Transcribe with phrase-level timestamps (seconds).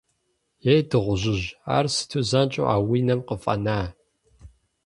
[0.71, 3.79] Ей, дыгъужьыжь, ар сыту занщӏэу а уи нам къыфӏэна?